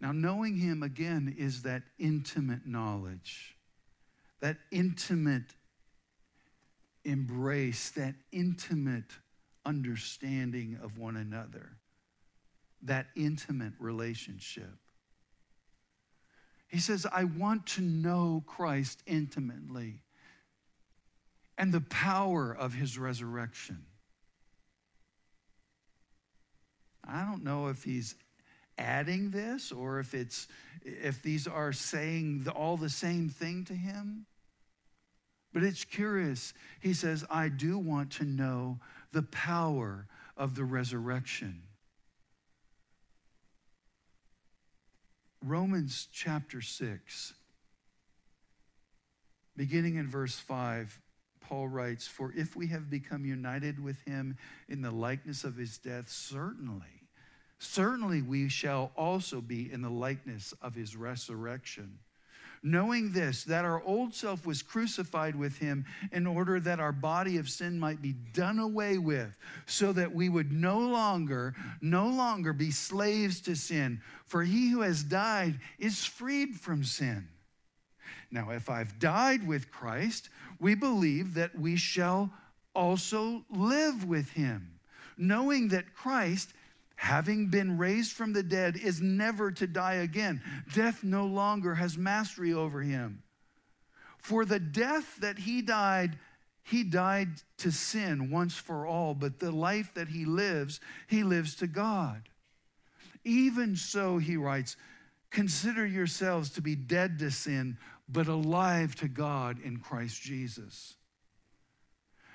[0.01, 3.57] Now, knowing him again is that intimate knowledge,
[4.41, 5.55] that intimate
[7.05, 9.12] embrace, that intimate
[9.64, 11.76] understanding of one another,
[12.83, 14.82] that intimate relationship.
[16.73, 20.01] He says, I want to know Christ intimately
[21.59, 23.85] and the power of his resurrection.
[27.07, 28.14] I don't know if he's
[28.79, 30.49] adding this or if it's
[30.83, 34.25] if these are saying all the same thing to him.
[35.53, 36.55] But it's curious.
[36.81, 38.79] He says, I do want to know
[39.12, 40.07] the power
[40.39, 41.64] of the resurrection.
[45.45, 47.34] Romans chapter 6,
[49.57, 51.01] beginning in verse 5,
[51.40, 54.36] Paul writes, For if we have become united with him
[54.68, 57.09] in the likeness of his death, certainly,
[57.59, 61.99] certainly we shall also be in the likeness of his resurrection
[62.62, 67.38] knowing this, that our old self was crucified with him in order that our body
[67.38, 69.34] of sin might be done away with,
[69.66, 74.00] so that we would no longer, no longer be slaves to sin.
[74.26, 77.28] For he who has died is freed from sin.
[78.30, 82.32] Now, if I've died with Christ, we believe that we shall
[82.74, 84.78] also live with him,
[85.18, 86.54] knowing that Christ
[86.97, 90.43] having been raised from the dead, is never to die again.
[90.74, 93.22] Death no longer has mastery over him.
[94.18, 96.18] For the death that he died,
[96.62, 97.28] he died
[97.59, 102.28] to sin once for all, but the life that he lives, he lives to God.
[103.24, 104.76] Even so, he writes,
[105.30, 107.78] consider yourselves to be dead to sin,
[108.09, 110.95] but alive to God in Christ Jesus.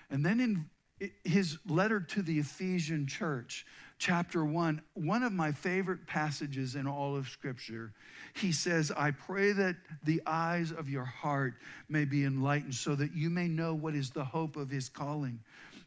[0.09, 3.65] And then in his letter to the Ephesian church,
[3.97, 7.93] chapter 1, one of my favorite passages in all of Scripture.
[8.35, 11.55] He says, I pray that the eyes of your heart
[11.89, 15.39] may be enlightened so that you may know what is the hope of his calling.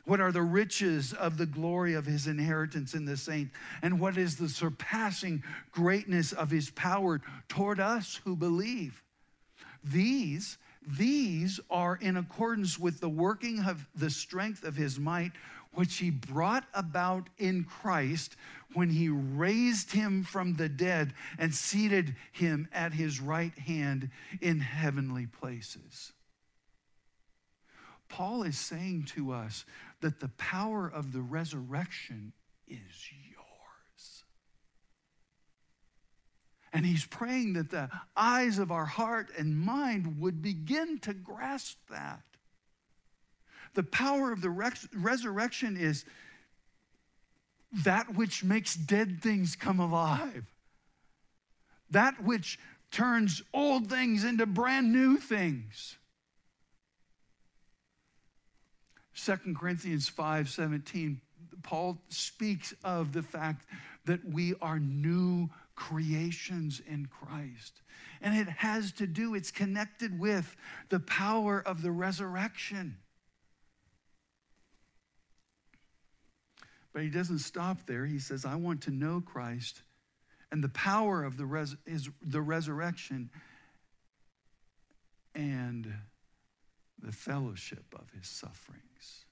[0.07, 3.51] What are the riches of the glory of his inheritance in the saint?
[3.83, 9.03] And what is the surpassing greatness of his power toward us who believe?
[9.85, 15.33] These, these are in accordance with the working of the strength of his might
[15.75, 18.37] which he brought about in Christ
[18.75, 24.11] when he raised him from the dead and seated him at his right hand
[24.41, 26.13] in heavenly places.
[28.09, 29.65] Paul is saying to us
[30.01, 32.33] that the power of the resurrection
[32.67, 32.79] is
[33.29, 34.25] yours.
[36.73, 41.79] And he's praying that the eyes of our heart and mind would begin to grasp
[41.91, 42.23] that.
[43.75, 46.05] The power of the res- resurrection is
[47.85, 50.45] that which makes dead things come alive,
[51.91, 52.59] that which
[52.91, 55.97] turns old things into brand new things.
[59.15, 61.21] 2 Corinthians 5 17,
[61.63, 63.67] Paul speaks of the fact
[64.07, 67.83] that we are new creations in Christ.
[68.21, 70.57] And it has to do, it's connected with
[70.89, 72.97] the power of the resurrection.
[76.93, 78.07] But he doesn't stop there.
[78.07, 79.83] He says, I want to know Christ
[80.51, 81.77] and the power of the, res-
[82.23, 83.31] the resurrection
[85.35, 85.93] and
[87.01, 89.25] the fellowship of his sufferings.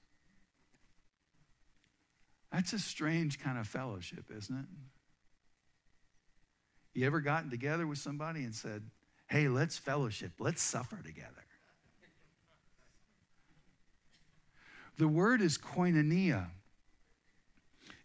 [2.51, 4.65] That's a strange kind of fellowship, isn't it?
[6.93, 8.83] You ever gotten together with somebody and said,
[9.27, 11.45] hey, let's fellowship, let's suffer together?
[14.97, 16.47] The word is koinonia.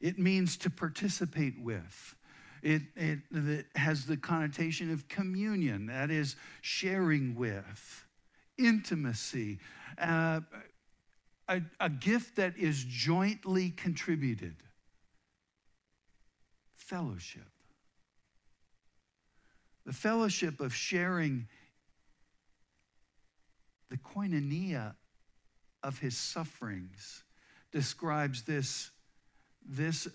[0.05, 2.15] It means to participate with.
[2.63, 8.05] It, it, it, has the connotation of communion, that is, sharing with,
[8.59, 9.61] intimacy,
[9.97, 10.43] uh,
[11.49, 14.57] a, a gift that is jointly contributed,
[16.75, 17.49] fellowship.
[19.87, 21.49] The fellowship of sharing
[23.89, 24.97] the koinonia
[25.83, 27.23] of his sufferings
[27.73, 28.91] describes this
[29.65, 30.09] this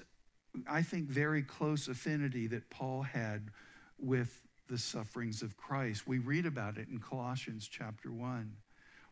[0.67, 3.51] I think, very close affinity that Paul had
[3.99, 6.07] with the sufferings of Christ.
[6.07, 8.51] We read about it in Colossians chapter 1,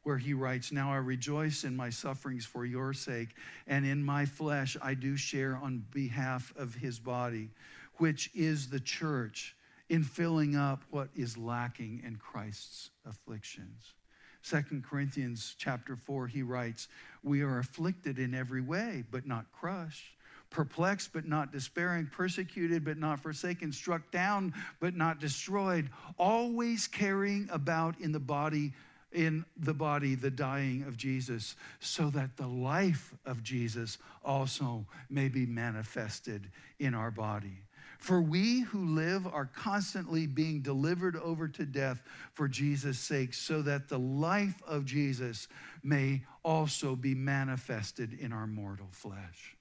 [0.04, 3.30] where he writes, Now I rejoice in my sufferings for your sake,
[3.68, 7.50] and in my flesh I do share on behalf of his body,
[7.96, 9.56] which is the church,
[9.90, 13.94] in filling up what is lacking in Christ's afflictions.
[14.42, 16.88] Second Corinthians chapter 4, he writes,
[17.24, 20.16] We are afflicted in every way, but not crushed
[20.50, 27.48] perplexed but not despairing, persecuted but not forsaken, struck down but not destroyed, always carrying
[27.52, 28.74] about in the body
[29.14, 35.30] in the body the dying of Jesus, so that the life of Jesus also may
[35.30, 37.64] be manifested in our body.
[38.00, 43.62] For we who live are constantly being delivered over to death for Jesus' sake, so
[43.64, 45.48] that the life of Jesus
[45.84, 49.57] may also be manifested in our mortal flesh.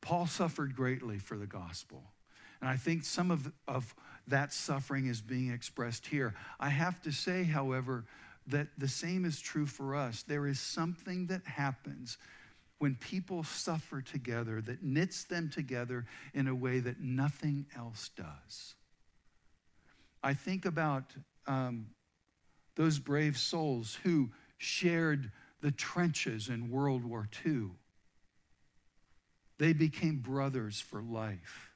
[0.00, 2.02] Paul suffered greatly for the gospel.
[2.60, 3.94] And I think some of, of
[4.26, 6.34] that suffering is being expressed here.
[6.58, 8.04] I have to say, however,
[8.46, 10.22] that the same is true for us.
[10.22, 12.18] There is something that happens
[12.78, 18.74] when people suffer together that knits them together in a way that nothing else does.
[20.22, 21.04] I think about
[21.46, 21.88] um,
[22.76, 25.30] those brave souls who shared
[25.60, 27.70] the trenches in World War II
[29.60, 31.70] they became brothers for life.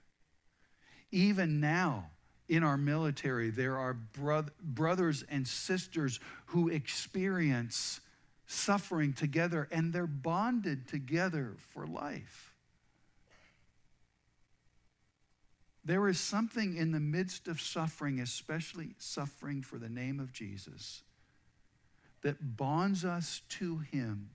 [1.12, 2.10] Even now,
[2.48, 8.00] in our military, there are bro- brothers and sisters who experience
[8.46, 12.54] suffering together and they're bonded together for life.
[15.84, 21.02] There is something in the midst of suffering, especially suffering for the name of Jesus,
[22.22, 24.30] that bonds us to Him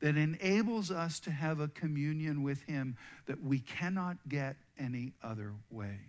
[0.00, 2.96] that enables us to have a communion with Him
[3.26, 6.00] that we cannot get any other way.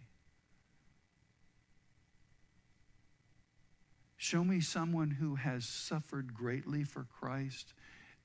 [4.17, 7.73] Show me someone who has suffered greatly for Christ,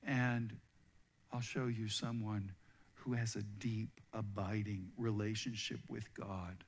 [0.05, 0.55] and
[1.33, 2.51] I'll show you someone
[2.93, 6.63] who has a deep, abiding relationship with God.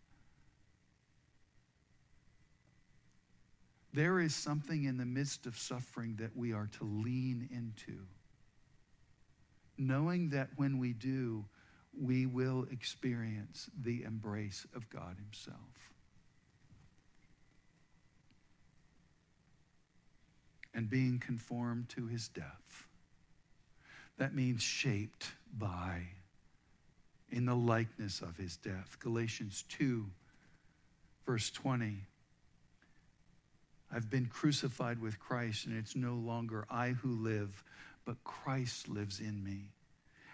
[3.93, 8.08] There is something in the midst of suffering that we are to lean into
[9.80, 11.46] knowing that when we do,
[11.98, 15.58] we will experience the embrace of God Himself.
[20.74, 22.88] And being conformed to His death.
[24.18, 26.02] That means shaped by,
[27.32, 28.98] in the likeness of His death.
[29.00, 30.06] Galatians 2,
[31.26, 32.06] verse 20.
[33.92, 37.64] I've been crucified with Christ, and it's no longer I who live
[38.10, 39.70] but Christ lives in me.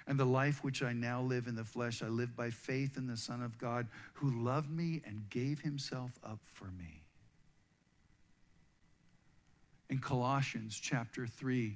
[0.08, 3.06] And the life which I now live in the flesh, I live by faith in
[3.06, 7.04] the Son of God who loved me and gave himself up for me.
[9.90, 11.76] In Colossians chapter 3,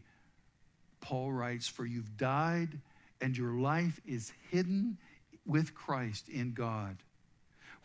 [1.02, 2.80] Paul writes, For you've died,
[3.20, 4.98] and your life is hidden
[5.46, 6.96] with Christ in God.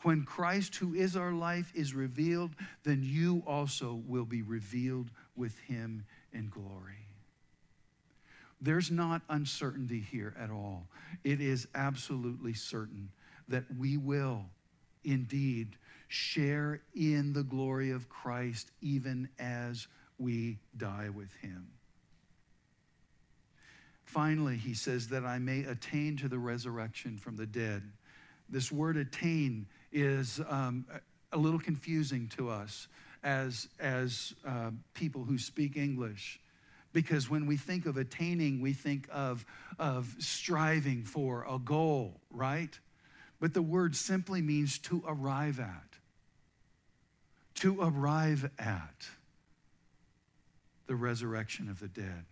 [0.02, 2.52] When Christ, who is our life, is revealed,
[2.84, 7.03] then you also will be revealed with him in glory.
[8.64, 10.86] There's not uncertainty here at all.
[11.22, 13.10] It is absolutely certain
[13.46, 14.46] that we will
[15.04, 15.76] indeed
[16.08, 19.86] share in the glory of Christ even as
[20.18, 21.66] we die with him.
[24.06, 27.82] Finally, he says that I may attain to the resurrection from the dead.
[28.48, 30.86] This word attain is um,
[31.32, 32.88] a little confusing to us
[33.22, 36.40] as, as uh, people who speak English.
[36.95, 39.45] Because when we think of attaining, we think of,
[39.80, 42.78] of striving for a goal, right?
[43.40, 45.99] But the word simply means to arrive at.
[47.57, 49.09] To arrive at
[50.86, 52.26] the resurrection of the dead.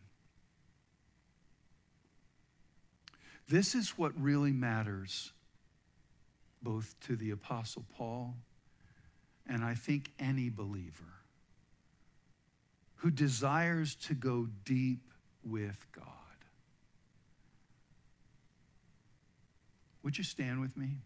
[3.48, 5.32] This is what really matters
[6.62, 8.36] both to the Apostle Paul
[9.48, 11.21] and I think any believer
[13.02, 15.00] who desires to go deep
[15.42, 16.06] with God.
[20.04, 20.98] Would you stand with me?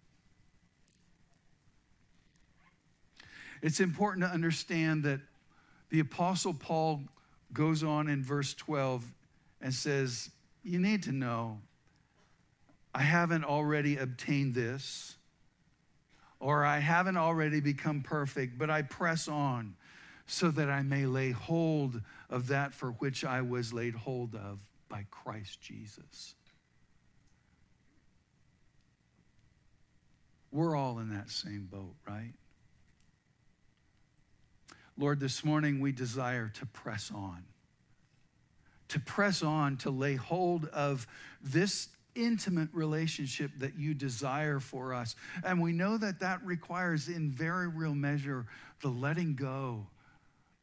[3.62, 5.20] It's important to understand that
[5.88, 7.00] the Apostle Paul
[7.54, 9.02] goes on in verse 12
[9.62, 10.28] and says,
[10.62, 11.60] You need to know,
[12.94, 15.16] I haven't already obtained this,
[16.40, 19.76] or I haven't already become perfect, but I press on
[20.26, 24.58] so that I may lay hold of that for which I was laid hold of
[24.88, 26.34] by Christ Jesus.
[30.50, 32.32] We're all in that same boat, right?
[34.98, 37.44] Lord, this morning we desire to press on,
[38.88, 41.06] to press on, to lay hold of
[41.42, 45.14] this intimate relationship that you desire for us.
[45.44, 48.46] And we know that that requires, in very real measure,
[48.80, 49.86] the letting go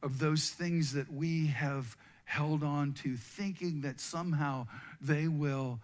[0.04, 1.96] of those things that we have
[2.26, 4.66] held on to, thinking that somehow
[5.00, 5.80] they will,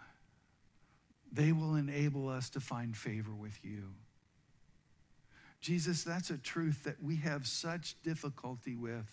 [1.33, 3.95] they will enable us to find favor with you.
[5.63, 9.11] Jesus, that's a truth that we have such difficulty with.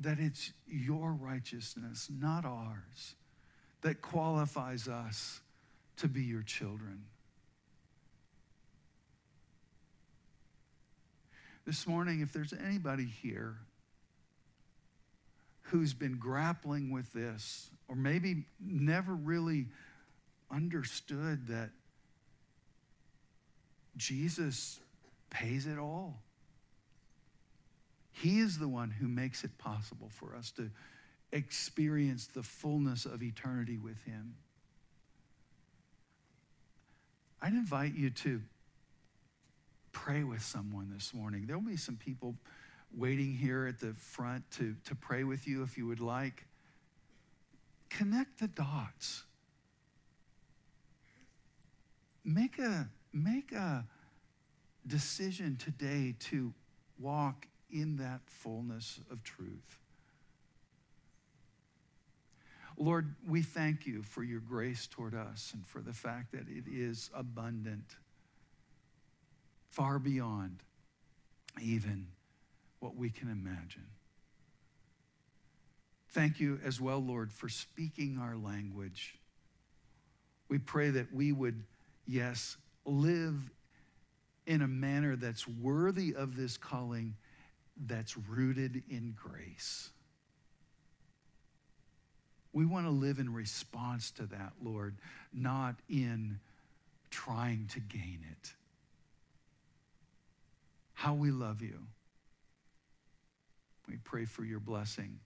[0.00, 3.14] That it's your righteousness, not ours,
[3.82, 5.40] that qualifies us
[5.98, 7.04] to be your children.
[11.66, 13.56] This morning, if there's anybody here
[15.62, 19.66] who's been grappling with this, or maybe never really
[20.50, 21.70] understood that
[23.96, 24.80] Jesus
[25.30, 26.20] pays it all.
[28.12, 30.70] He is the one who makes it possible for us to
[31.32, 34.34] experience the fullness of eternity with Him.
[37.42, 38.40] I'd invite you to
[39.94, 41.46] pray with someone this morning.
[41.46, 42.34] There'll be some people
[42.94, 46.46] waiting here at the front to, to pray with you if you would like.
[47.88, 49.22] Connect the dots.
[52.24, 53.86] Make a, make a
[54.86, 56.52] decision today to
[56.98, 59.78] walk in that fullness of truth.
[62.76, 66.64] Lord, we thank you for your grace toward us and for the fact that it
[66.66, 67.96] is abundant,
[69.74, 70.62] far beyond
[71.60, 72.06] even
[72.78, 73.86] what we can imagine.
[76.12, 79.18] Thank you as well, Lord, for speaking our language.
[80.48, 81.64] We pray that we would,
[82.06, 83.50] yes, live
[84.46, 87.16] in a manner that's worthy of this calling,
[87.86, 89.90] that's rooted in grace.
[92.52, 94.94] We want to live in response to that, Lord,
[95.32, 96.38] not in
[97.10, 98.52] trying to gain it.
[100.94, 101.86] How we love you.
[103.88, 105.20] We pray for your blessing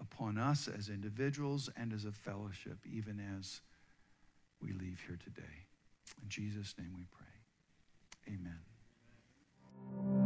[0.00, 3.60] upon us as individuals and as a fellowship, even as
[4.62, 5.66] we leave here today.
[6.22, 8.34] In Jesus' name we pray.
[8.34, 10.25] Amen.